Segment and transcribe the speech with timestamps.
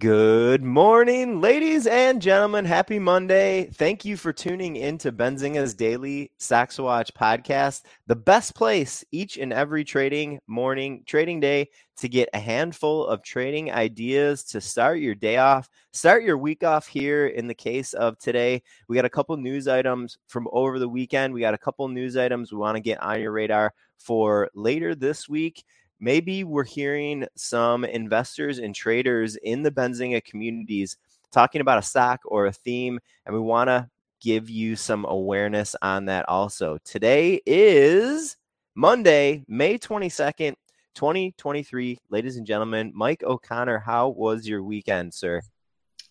[0.00, 2.64] Good morning, ladies and gentlemen.
[2.64, 3.68] Happy Monday.
[3.74, 9.36] Thank you for tuning in to Benzinga's daily to Watch podcast, the best place each
[9.36, 11.68] and every trading morning, trading day
[11.98, 16.64] to get a handful of trading ideas to start your day off, start your week
[16.64, 17.26] off here.
[17.26, 21.34] In the case of today, we got a couple news items from over the weekend.
[21.34, 24.94] We got a couple news items we want to get on your radar for later
[24.94, 25.62] this week
[26.00, 30.96] maybe we're hearing some investors and traders in the Benzinga communities
[31.30, 33.88] talking about a stock or a theme, and we want to
[34.20, 36.78] give you some awareness on that also.
[36.84, 38.36] Today is
[38.74, 40.54] Monday, May 22nd,
[40.94, 41.98] 2023.
[42.10, 45.42] Ladies and gentlemen, Mike O'Connor, how was your weekend, sir?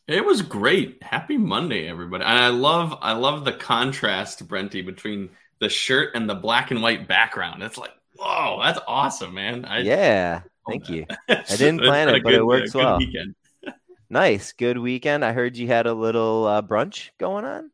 [0.08, 1.04] It was great.
[1.04, 2.24] Happy Monday, everybody.
[2.24, 5.30] And I love I love the contrast, Brenty, between
[5.60, 7.62] the shirt and the black and white background.
[7.62, 9.66] It's like Whoa, that's awesome, man.
[9.66, 11.06] I, yeah, thank you.
[11.30, 12.98] I didn't plan it, but good, it works well.
[12.98, 13.36] Weekend.
[14.10, 15.24] nice, good weekend.
[15.24, 17.72] I heard you had a little uh, brunch going on.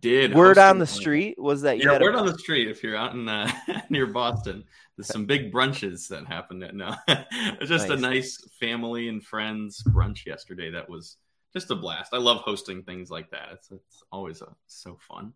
[0.00, 2.18] Did word on the street was that you yeah, word a...
[2.18, 3.48] on the street if you're out in uh,
[3.88, 4.64] near Boston.
[4.96, 6.64] There's some big brunches that happened.
[6.64, 7.98] At, no, it's just nice.
[7.98, 10.70] a nice family and friends brunch yesterday.
[10.70, 11.18] That was
[11.52, 12.12] just a blast.
[12.12, 13.50] I love hosting things like that.
[13.52, 15.32] It's, it's always a, uh, so fun.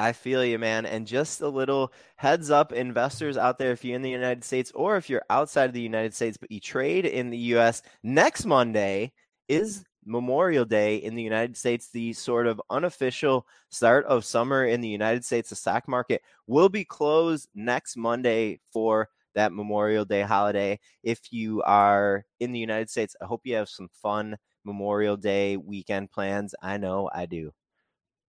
[0.00, 0.86] I feel you, man.
[0.86, 4.72] And just a little heads up, investors out there, if you're in the United States
[4.74, 8.46] or if you're outside of the United States, but you trade in the US, next
[8.46, 9.12] Monday
[9.48, 14.80] is Memorial Day in the United States, the sort of unofficial start of summer in
[14.80, 15.50] the United States.
[15.50, 20.80] The stock market will be closed next Monday for that Memorial Day holiday.
[21.02, 25.58] If you are in the United States, I hope you have some fun Memorial Day
[25.58, 26.54] weekend plans.
[26.62, 27.52] I know I do.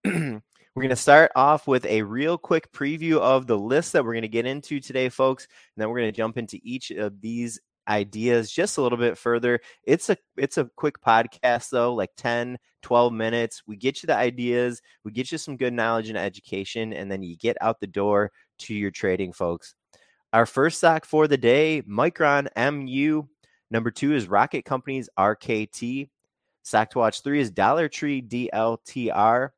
[0.73, 4.13] We're going to start off with a real quick preview of the list that we're
[4.13, 5.45] going to get into today, folks.
[5.45, 9.17] And then we're going to jump into each of these ideas just a little bit
[9.17, 9.59] further.
[9.83, 13.63] It's a it's a quick podcast though, like 10, 12 minutes.
[13.67, 17.21] We get you the ideas, we get you some good knowledge and education and then
[17.21, 19.75] you get out the door to your trading folks.
[20.31, 23.23] Our first stock for the day, Micron MU.
[23.71, 26.09] Number 2 is Rocket Companies RKT.
[26.63, 29.49] Stock to watch 3 is Dollar Tree DLTR.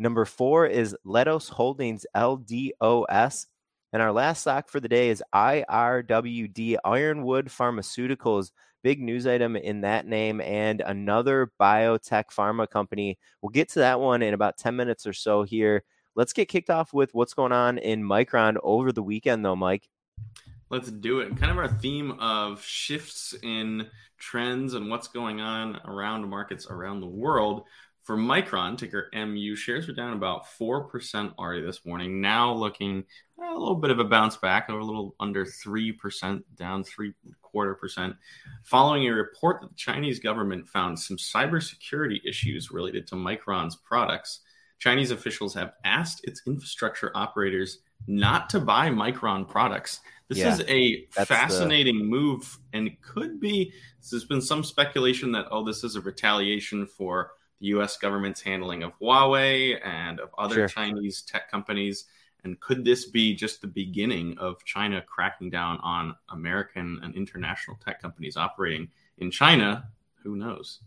[0.00, 3.46] Number four is Leidos Holdings LDOS.
[3.92, 8.50] And our last stock for the day is IRWD Ironwood Pharmaceuticals.
[8.82, 13.18] Big news item in that name and another biotech pharma company.
[13.42, 15.84] We'll get to that one in about 10 minutes or so here.
[16.16, 19.86] Let's get kicked off with what's going on in Micron over the weekend, though, Mike.
[20.70, 21.36] Let's do it.
[21.36, 23.88] Kind of our theme of shifts in
[24.18, 27.64] trends and what's going on around markets around the world.
[28.10, 32.20] For Micron, ticker MU, shares are down about 4% already this morning.
[32.20, 33.04] Now looking
[33.40, 37.76] uh, a little bit of a bounce back, a little under 3%, down three quarter
[37.76, 38.16] percent,
[38.64, 44.40] following a report that the Chinese government found some cybersecurity issues related to Micron's products.
[44.80, 47.78] Chinese officials have asked its infrastructure operators
[48.08, 50.00] not to buy Micron products.
[50.26, 52.04] This yeah, is a fascinating the...
[52.06, 53.72] move and could be.
[54.10, 57.96] There's been some speculation that, oh, this is a retaliation for the U.S.
[57.96, 60.68] government's handling of Huawei and of other sure.
[60.68, 62.06] Chinese tech companies?
[62.42, 67.78] And could this be just the beginning of China cracking down on American and international
[67.84, 68.88] tech companies operating
[69.18, 69.90] in China?
[70.22, 70.80] Who knows?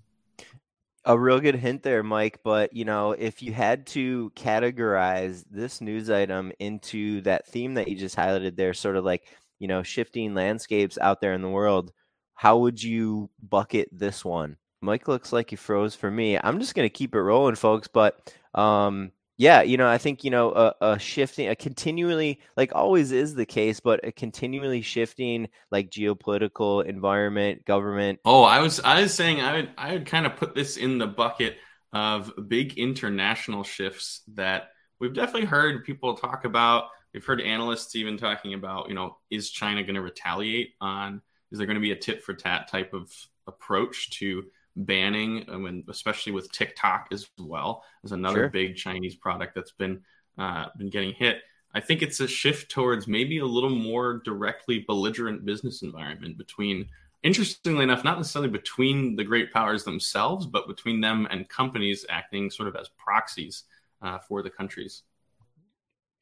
[1.05, 2.39] A real good hint there, Mike.
[2.43, 7.87] But, you know, if you had to categorize this news item into that theme that
[7.87, 9.27] you just highlighted there, sort of like,
[9.59, 11.91] you know, shifting landscapes out there in the world,
[12.33, 14.57] how would you bucket this one?
[14.83, 16.37] Mike looks like he froze for me.
[16.37, 17.87] I'm just going to keep it rolling, folks.
[17.87, 22.75] But um, yeah, you know, I think you know a, a, shifting, a continually, like
[22.75, 28.19] always is the case, but a continually shifting, like geopolitical environment, government.
[28.25, 30.97] Oh, I was, I was saying, I would, I would kind of put this in
[30.97, 31.57] the bucket
[31.93, 34.69] of big international shifts that
[34.99, 36.85] we've definitely heard people talk about.
[37.13, 41.21] We've heard analysts even talking about, you know, is China going to retaliate on?
[41.51, 43.11] Is there going to be a tit for tat type of
[43.47, 48.49] approach to banning, I mean, especially with TikTok as well, as another sure.
[48.49, 50.01] big Chinese product that's been
[50.37, 51.41] uh, been getting hit.
[51.75, 56.87] I think it's a shift towards maybe a little more directly belligerent business environment between,
[57.23, 62.49] interestingly enough, not necessarily between the great powers themselves, but between them and companies acting
[62.51, 63.63] sort of as proxies
[64.01, 65.03] uh, for the countries.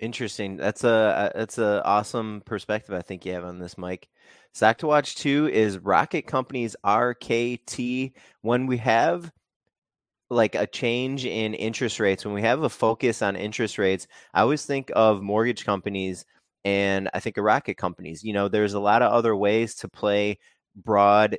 [0.02, 0.58] Interesting.
[0.58, 4.10] That's a uh, that's a awesome perspective I think you have on this, Mike.
[4.52, 8.14] Stock to watch two is Rocket Company's RKT.
[8.42, 9.32] When we have
[10.30, 14.42] like a change in interest rates, when we have a focus on interest rates, I
[14.42, 16.26] always think of mortgage companies
[16.66, 18.24] and I think of rocket companies.
[18.24, 20.40] You know, there's a lot of other ways to play
[20.76, 21.38] broad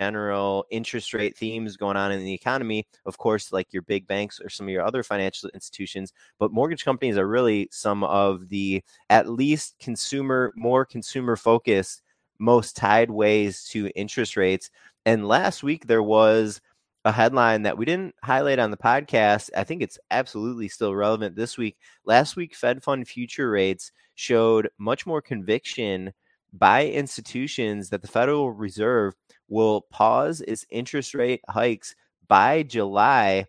[0.00, 4.40] general interest rate themes going on in the economy, of course, like your big banks
[4.40, 8.82] or some of your other financial institutions, but mortgage companies are really some of the
[9.10, 12.02] at least consumer, more consumer focused,
[12.38, 14.70] most tied ways to interest rates.
[15.06, 16.60] And last week there was
[17.04, 19.50] a headline that we didn't highlight on the podcast.
[19.56, 21.76] I think it's absolutely still relevant this week.
[22.06, 26.14] Last week, Fed fund future rates showed much more conviction
[26.54, 29.14] by institutions that the Federal Reserve
[29.54, 31.94] will pause its interest rate hikes
[32.26, 33.46] by July.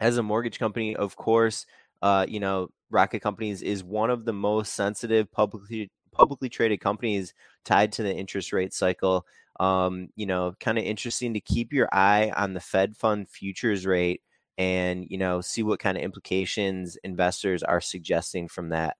[0.00, 1.66] As a mortgage company, of course,
[2.02, 7.32] uh, you know, Rocket Companies is one of the most sensitive publicly publicly traded companies
[7.64, 9.24] tied to the interest rate cycle.
[9.60, 13.86] Um, you know, kind of interesting to keep your eye on the Fed fund futures
[13.86, 14.22] rate
[14.58, 18.96] and, you know, see what kind of implications investors are suggesting from that.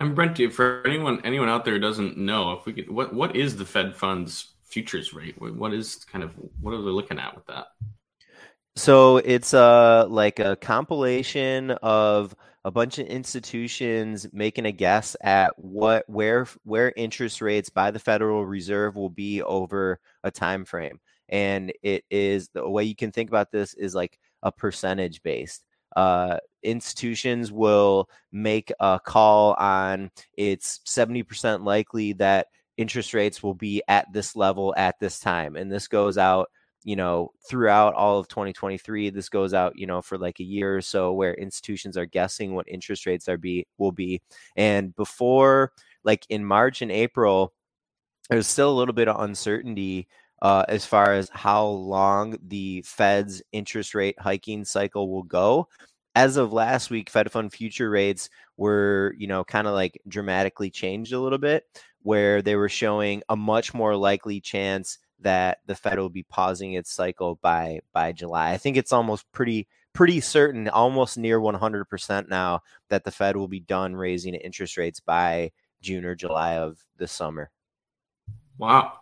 [0.00, 0.40] I'm Brent.
[0.52, 3.94] For anyone anyone out there doesn't know, if we could, what what is the Fed
[3.96, 5.36] funds futures rate?
[5.40, 7.66] What is kind of what are they looking at with that?
[8.74, 12.34] So it's a uh, like a compilation of
[12.64, 18.00] a bunch of institutions making a guess at what where where interest rates by the
[18.00, 20.98] Federal Reserve will be over a time frame.
[21.28, 25.64] And it is the way you can think about this is like a percentage based.
[25.94, 33.82] Uh, institutions will make a call on it's 70% likely that interest rates will be
[33.88, 35.56] at this level at this time.
[35.56, 36.48] And this goes out
[36.84, 39.10] you know, throughout all of 2023.
[39.10, 42.54] This goes out, you know, for like a year or so where institutions are guessing
[42.54, 44.20] what interest rates are be will be.
[44.54, 45.72] And before
[46.04, 47.54] like in March and April,
[48.28, 50.08] there's still a little bit of uncertainty
[50.42, 55.68] uh, as far as how long the Fed's interest rate hiking cycle will go.
[56.14, 60.70] As of last week, Fed fund future rates were, you know, kind of like dramatically
[60.70, 61.64] changed a little bit,
[62.02, 66.74] where they were showing a much more likely chance that the Fed will be pausing
[66.74, 68.52] its cycle by by July.
[68.52, 73.48] I think it's almost pretty pretty certain, almost near 100% now that the Fed will
[73.48, 77.50] be done raising interest rates by June or July of the summer.
[78.58, 78.94] Wow.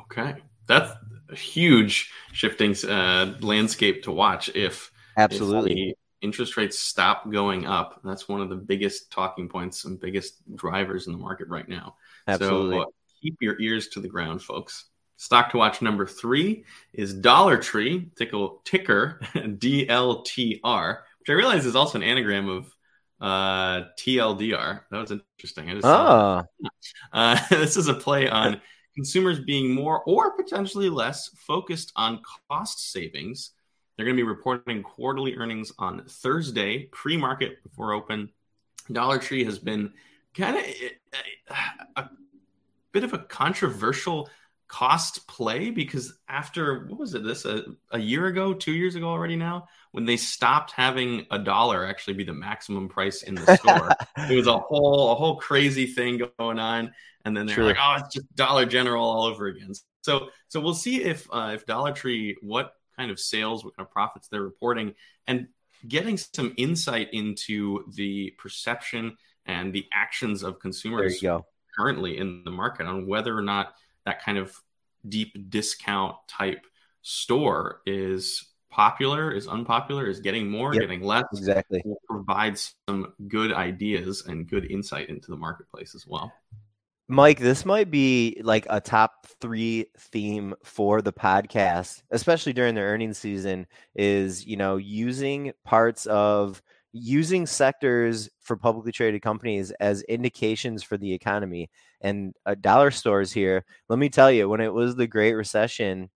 [0.00, 0.36] Okay.
[0.66, 0.92] That's
[1.28, 8.00] a huge shifting uh, landscape to watch if absolutely if interest rates stop going up.
[8.04, 11.96] That's one of the biggest talking points and biggest drivers in the market right now.
[12.26, 12.76] Absolutely.
[12.76, 12.86] So uh,
[13.22, 14.86] keep your ears to the ground, folks.
[15.16, 21.76] Stock to watch number three is Dollar Tree, ticker, ticker DLTR, which I realize is
[21.76, 22.74] also an anagram of
[23.20, 24.82] uh, TLDR.
[24.90, 25.70] That was interesting.
[25.70, 26.44] I just oh.
[27.12, 28.60] uh, this is a play on
[28.94, 33.52] consumers being more or potentially less focused on cost savings.
[33.98, 38.30] They're going to be reporting quarterly earnings on Thursday, pre market before open.
[38.90, 39.92] Dollar Tree has been
[40.34, 42.10] kind of a, a
[42.92, 44.30] bit of a controversial
[44.68, 49.08] cost play because after what was it this a, a year ago two years ago
[49.08, 53.56] already now when they stopped having a dollar actually be the maximum price in the
[53.56, 53.88] store
[54.30, 56.92] it was a whole a whole crazy thing going on
[57.24, 57.64] and then they're True.
[57.64, 59.72] like oh it's just dollar general all over again
[60.02, 63.86] so so we'll see if uh, if dollar tree what kind of sales what kind
[63.86, 64.94] of profits they're reporting
[65.26, 65.46] and
[65.86, 69.16] getting some insight into the perception
[69.46, 71.22] and the actions of consumers
[71.76, 73.74] currently in the market on whether or not
[74.04, 74.54] that kind of
[75.08, 76.66] deep discount type
[77.02, 81.24] store is popular, is unpopular, is getting more, yep, getting less.
[81.32, 81.82] Exactly.
[82.08, 86.32] Provides some good ideas and good insight into the marketplace as well.
[87.10, 92.82] Mike, this might be like a top three theme for the podcast, especially during the
[92.82, 96.62] earnings season, is you know, using parts of
[96.92, 101.70] using sectors for publicly traded companies as indications for the economy.
[102.00, 106.10] And uh, dollar stores here let me tell you when it was the great recession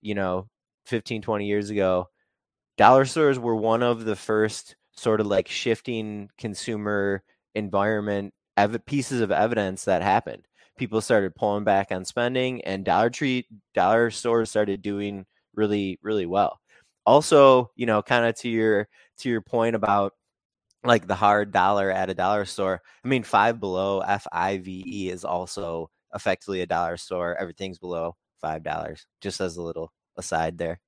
[0.00, 0.48] you know
[0.86, 2.08] 15 20 years ago
[2.76, 7.22] dollar stores were one of the first sort of like shifting consumer
[7.54, 10.46] environment ev- pieces of evidence that happened
[10.78, 16.26] people started pulling back on spending and dollar tree dollar stores started doing really really
[16.26, 16.58] well
[17.04, 20.14] also you know kind of to your to your point about
[20.84, 22.82] like the hard dollar at a dollar store.
[23.04, 27.36] I mean, five below F I V E is also effectively a dollar store.
[27.38, 29.06] Everything's below five dollars.
[29.20, 30.80] Just as a little aside there.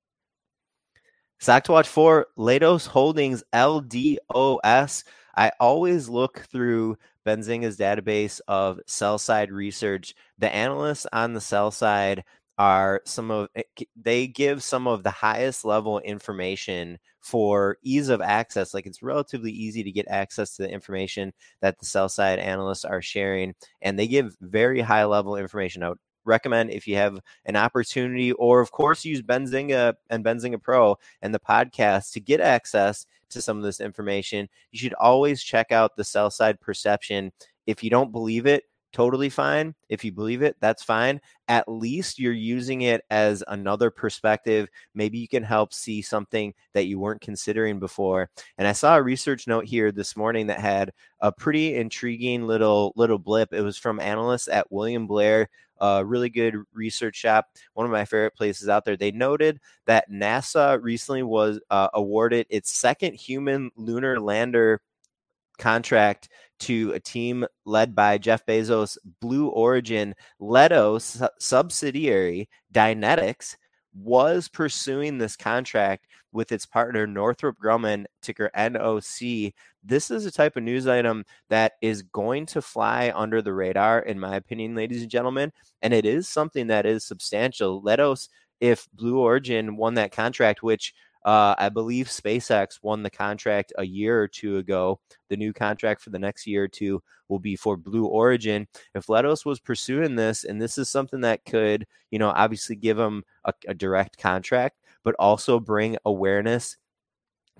[1.39, 5.03] Stock to watch for Leidos Holdings LDOS.
[5.37, 10.13] I always look through Benzinga's database of sell side research.
[10.37, 12.23] The analysts on the sell side
[12.57, 13.63] are some of eh,
[13.95, 19.51] they give some of the highest level information for ease of access like it's relatively
[19.51, 23.99] easy to get access to the information that the sell side analysts are sharing and
[23.99, 28.71] they give very high level information out recommend if you have an opportunity, or of
[28.71, 33.63] course, use Benzinga and Benzinga Pro and the podcast to get access to some of
[33.63, 34.47] this information.
[34.71, 37.31] You should always check out the sell side perception.
[37.65, 38.63] If you don't believe it,
[38.95, 39.75] totally fine.
[39.89, 41.19] If you believe it, that's fine.
[41.49, 44.69] At least you're using it as another perspective.
[44.93, 48.29] Maybe you can help see something that you weren't considering before.
[48.57, 52.93] And I saw a research note here this morning that had a pretty intriguing little
[52.95, 53.53] little blip.
[53.53, 58.05] It was from analysts at William Blair a really good research shop, one of my
[58.05, 58.97] favorite places out there.
[58.97, 64.81] They noted that NASA recently was uh, awarded its second human lunar lander
[65.57, 66.29] contract
[66.59, 73.55] to a team led by Jeff Bezos' Blue Origin Leidos' su- subsidiary Dynetics
[73.93, 79.53] was pursuing this contract with its partner Northrop Grumman, ticker NOC.
[79.83, 83.99] This is a type of news item that is going to fly under the radar,
[83.99, 85.51] in my opinion, ladies and gentlemen.
[85.81, 87.81] And it is something that is substantial.
[87.81, 90.93] Leidos, if Blue Origin won that contract, which
[91.25, 94.99] uh, I believe SpaceX won the contract a year or two ago.
[95.29, 98.67] The new contract for the next year or two will be for Blue Origin.
[98.93, 102.97] If Leidos was pursuing this, and this is something that could, you know, obviously give
[102.97, 106.75] them a, a direct contract, but also bring awareness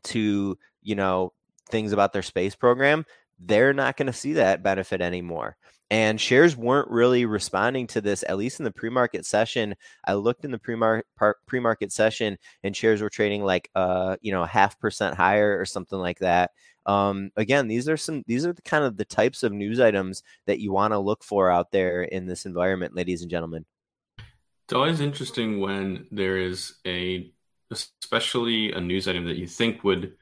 [0.04, 1.32] to, you know,
[1.70, 3.06] things about their space program,
[3.40, 5.56] they're not going to see that benefit anymore.
[5.92, 9.76] And shares weren't really responding to this, at least in the pre market session.
[10.04, 14.46] I looked in the pre market session and shares were trading like, uh, you know,
[14.46, 16.52] half percent higher or something like that.
[16.88, 20.24] Um, again, these are some, these are the kind of the types of news items
[20.48, 23.66] that you want to look for out there in this environment, ladies and gentlemen.
[24.66, 27.32] It's always interesting when there is a,
[28.02, 30.14] especially a news item that you think would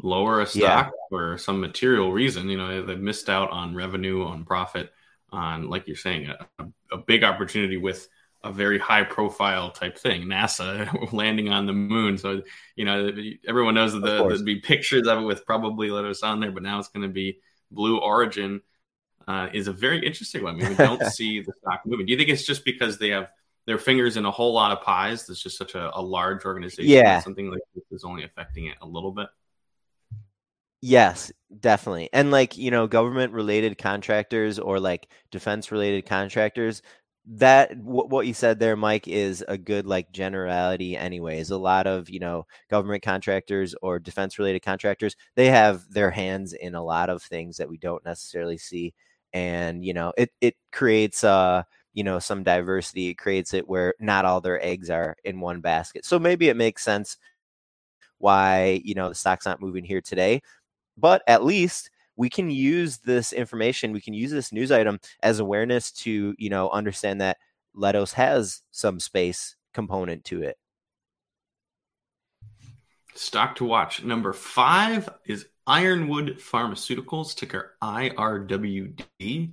[0.00, 0.90] lower a stock yeah.
[1.08, 2.48] for some material reason.
[2.48, 4.92] You know, they've missed out on revenue, on profit,
[5.30, 8.08] on like you're saying, a, a big opportunity with
[8.44, 10.24] a very high profile type thing.
[10.24, 12.18] NASA landing on the moon.
[12.18, 12.42] So,
[12.76, 13.10] you know,
[13.46, 16.62] everyone knows that the, there'd be pictures of it with probably letters on there, but
[16.62, 18.60] now it's going to be Blue Origin.
[19.28, 20.56] Uh, is a very interesting one.
[20.56, 22.06] I mean, we don't see the stock moving.
[22.06, 23.28] Do you think it's just because they have
[23.66, 25.26] their fingers in a whole lot of pies?
[25.26, 26.90] There's just such a, a large organization.
[26.90, 27.20] Yeah.
[27.20, 29.28] Something like this is only affecting it a little bit.
[30.80, 32.10] Yes, definitely.
[32.12, 36.82] And like, you know, government related contractors or like defense related contractors,
[37.24, 41.50] that w- what you said there Mike is a good like generality anyways.
[41.50, 46.52] A lot of, you know, government contractors or defense related contractors, they have their hands
[46.52, 48.92] in a lot of things that we don't necessarily see
[49.32, 51.62] and, you know, it it creates uh
[51.92, 55.60] you know some diversity it creates it where not all their eggs are in one
[55.60, 56.04] basket.
[56.04, 57.16] So maybe it makes sense
[58.18, 60.40] why you know the stock's not moving here today
[60.96, 65.40] but at least we can use this information we can use this news item as
[65.40, 67.36] awareness to you know understand that
[67.76, 70.58] Leidos has some space component to it.
[73.14, 74.02] Stock to watch.
[74.04, 79.52] Number five is ironwood pharmaceuticals ticker irwd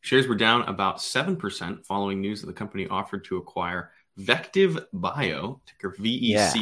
[0.00, 5.60] shares were down about 7% following news that the company offered to acquire Vectiv bio
[5.66, 6.52] ticker vect yeah.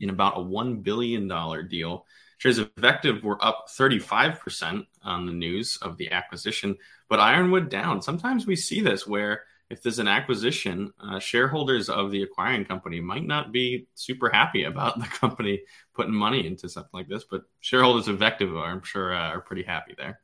[0.00, 1.28] in about a $1 billion
[1.68, 2.06] deal
[2.38, 6.76] Shares of Vectiv were up 35% on the news of the acquisition,
[7.08, 8.02] but Ironwood down.
[8.02, 13.00] Sometimes we see this where if there's an acquisition, uh, shareholders of the acquiring company
[13.00, 15.62] might not be super happy about the company
[15.94, 19.40] putting money into something like this, but shareholders of Vectiv, are, I'm sure, uh, are
[19.40, 20.20] pretty happy there.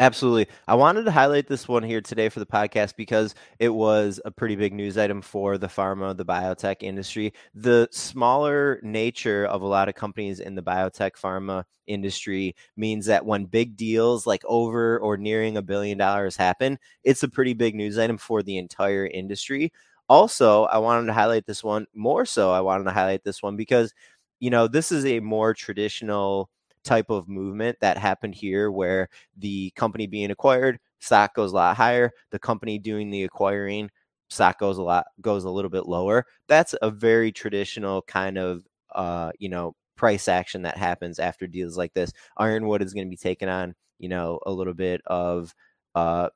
[0.00, 0.46] Absolutely.
[0.66, 4.30] I wanted to highlight this one here today for the podcast because it was a
[4.30, 7.32] pretty big news item for the pharma, the biotech industry.
[7.54, 13.26] The smaller nature of a lot of companies in the biotech pharma industry means that
[13.26, 17.74] when big deals like over or nearing a billion dollars happen, it's a pretty big
[17.74, 19.72] news item for the entire industry.
[20.08, 22.50] Also, I wanted to highlight this one more so.
[22.50, 23.92] I wanted to highlight this one because,
[24.40, 26.50] you know, this is a more traditional
[26.84, 31.76] type of movement that happened here where the company being acquired stock goes a lot
[31.76, 32.10] higher.
[32.30, 33.90] The company doing the acquiring
[34.30, 36.26] stock goes a lot goes a little bit lower.
[36.48, 41.76] That's a very traditional kind of uh you know price action that happens after deals
[41.76, 42.12] like this.
[42.36, 45.54] Ironwood is going to be taking on you know a little bit of
[45.94, 46.28] uh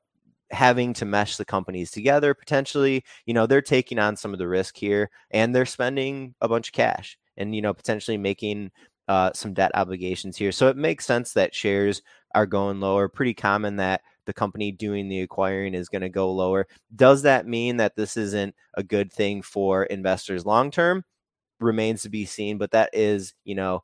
[0.51, 3.03] having to mesh the companies together potentially.
[3.25, 6.69] You know they're taking on some of the risk here and they're spending a bunch
[6.69, 8.71] of cash and you know potentially making
[9.07, 10.51] uh, some debt obligations here.
[10.51, 12.01] So it makes sense that shares
[12.35, 13.07] are going lower.
[13.07, 16.67] Pretty common that the company doing the acquiring is going to go lower.
[16.95, 21.03] Does that mean that this isn't a good thing for investors long term?
[21.59, 23.83] Remains to be seen, but that is, you know,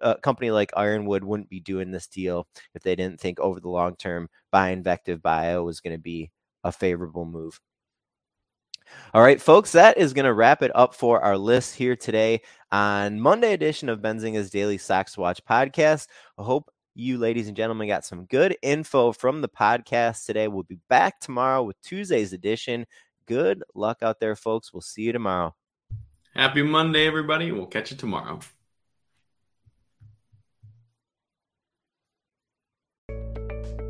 [0.00, 3.68] a company like Ironwood wouldn't be doing this deal if they didn't think over the
[3.68, 6.30] long term buying Vectiv Bio was going to be
[6.64, 7.60] a favorable move.
[9.12, 12.42] All right, folks, that is going to wrap it up for our list here today
[12.72, 16.08] on Monday edition of Benzinga's Daily Stocks Watch podcast.
[16.38, 20.48] I hope you, ladies and gentlemen, got some good info from the podcast today.
[20.48, 22.86] We'll be back tomorrow with Tuesday's edition.
[23.26, 24.72] Good luck out there, folks.
[24.72, 25.54] We'll see you tomorrow.
[26.34, 27.52] Happy Monday, everybody.
[27.52, 28.40] We'll catch you tomorrow.